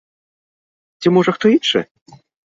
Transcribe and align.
Ці, 1.03 1.11
можа, 1.17 1.31
хто 1.35 1.51
іншы? 1.57 1.79